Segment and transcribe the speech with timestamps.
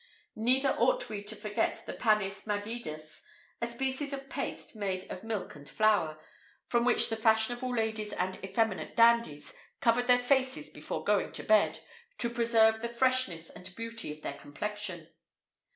[0.31, 3.21] [IV 74] Neither ought we to forget the panis madidus,
[3.61, 6.17] a species of paste made of milk and flour,
[6.73, 11.81] with which the fashionable ladies and effeminate dandies covered their faces before going to bed,
[12.17, 15.07] to preserve the freshness and beauty of their complexion.